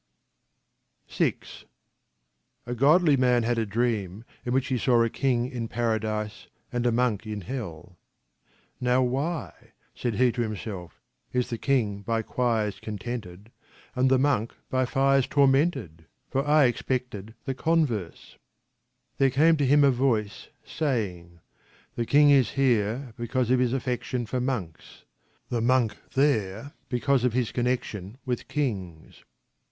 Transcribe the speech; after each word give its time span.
VI 1.09 1.35
A 2.65 2.73
godly 2.73 3.15
man 3.15 3.43
had 3.43 3.59
a 3.59 3.67
dream 3.67 4.23
in 4.43 4.51
which 4.51 4.69
he 4.69 4.77
saw 4.79 5.03
a 5.03 5.11
king 5.11 5.47
in 5.47 5.67
paradise 5.67 6.47
and 6.73 6.87
a 6.87 6.91
monk 6.91 7.27
in 7.27 7.41
hell." 7.41 7.99
Now 8.91 9.03
why," 9.03 9.73
said 9.93 10.15
he 10.15 10.31
to 10.31 10.41
himself," 10.41 10.99
is 11.39 11.51
the 11.51 11.59
king 11.59 12.01
by 12.01 12.23
choirs 12.23 12.79
contented 12.79 13.51
and 13.95 14.09
the 14.09 14.17
monk 14.17 14.53
by 14.71 14.85
fires 14.85 15.27
tormented? 15.27 16.05
for 16.31 16.47
I 16.47 16.63
expected 16.63 17.35
the 17.45 17.53
con 17.53 17.85
TRANSLATIONS 17.85 18.19
FROM 18.23 18.37
THE 19.19 19.29
GULISTAN 19.29 19.43
67 19.53 19.53
verse." 19.53 19.53
There 19.53 19.53
came 19.53 19.57
to 19.57 19.67
him 19.67 19.83
a 19.83 19.95
voice, 19.95 20.47
saying:" 20.65 21.39
The 21.95 22.05
king 22.07 22.31
is 22.31 22.49
here 22.57 23.13
because 23.17 23.51
of 23.51 23.59
his 23.59 23.71
affection 23.71 24.25
for 24.25 24.41
monks; 24.41 25.03
the 25.49 25.61
monk 25.61 25.95
there 26.15 26.73
because 26.89 27.23
of 27.23 27.33
his 27.33 27.51
connection 27.51 28.17
with 28.25 28.47
kings." 28.47 29.23